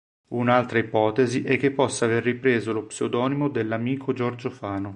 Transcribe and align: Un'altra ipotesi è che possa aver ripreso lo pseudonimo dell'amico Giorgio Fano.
Un'altra 0.29 0.79
ipotesi 0.79 1.43
è 1.43 1.57
che 1.57 1.69
possa 1.69 2.05
aver 2.05 2.23
ripreso 2.23 2.73
lo 2.73 2.87
pseudonimo 2.87 3.49
dell'amico 3.49 4.13
Giorgio 4.13 4.49
Fano. 4.49 4.89